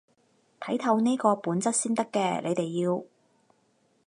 [0.59, 3.03] 睇透呢個本質先得嘅，你哋要